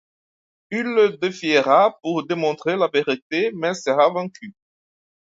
Il 0.71 0.81
le 0.81 1.15
défiera 1.17 1.99
pour 2.01 2.25
démontrer 2.25 2.75
la 2.75 2.87
vérité 2.91 3.51
mais 3.53 3.75
sera 3.75 4.09
vaincu. 4.11 4.55